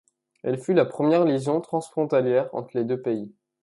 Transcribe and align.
Elle 0.41 0.57
fut 0.57 0.73
la 0.73 0.85
première 0.85 1.25
liaison 1.25 1.61
transfrontalière 1.61 2.49
entre 2.55 2.75
les 2.75 2.85
deux 2.85 2.99
pays. 2.99 3.35